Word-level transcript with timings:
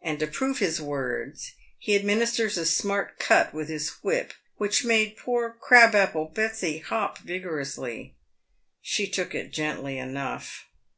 And 0.00 0.18
to 0.20 0.26
prove 0.26 0.60
his 0.60 0.80
words 0.80 1.52
he 1.78 1.92
adminis 1.94 2.38
tered 2.40 2.56
a 2.56 2.64
smart 2.64 3.18
cut 3.18 3.52
with 3.52 3.68
his 3.68 3.90
whip, 4.02 4.32
which 4.56 4.82
made 4.82 5.18
poor 5.18 5.50
Crab 5.50 5.94
apple 5.94 6.24
Betsy 6.24 6.78
hop 6.78 7.18
vigorously. 7.18 8.14
She 8.80 9.06
took 9.06 9.34
it 9.34 9.52
gently 9.52 9.98
enough. 9.98 10.64